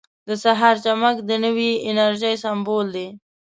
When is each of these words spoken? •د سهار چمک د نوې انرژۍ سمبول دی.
•د 0.27 0.29
سهار 0.43 0.75
چمک 0.85 1.17
د 1.29 1.31
نوې 1.43 1.71
انرژۍ 1.89 2.35
سمبول 2.43 2.85
دی. 2.95 3.07